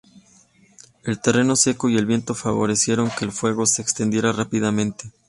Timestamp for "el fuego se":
3.23-3.83